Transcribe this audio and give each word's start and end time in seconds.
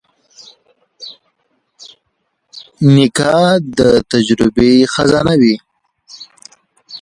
نیکه 2.93 3.35
د 3.77 3.79
تجربې 4.11 4.71
خزانه 4.93 5.35
وي. 5.41 5.55